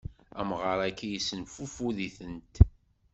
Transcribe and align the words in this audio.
Amɣaṛ-agi 0.39 1.09
issenfufud-itent. 1.17 2.55